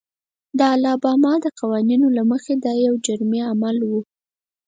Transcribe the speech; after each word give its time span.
د 0.59 0.59
الاباما 0.75 1.33
د 1.45 1.47
قوانینو 1.59 2.07
له 2.17 2.23
مخې 2.31 2.53
دا 2.65 2.73
یو 2.85 2.93
جرمي 3.05 3.41
عمل 3.51 3.77
و. 3.89 3.91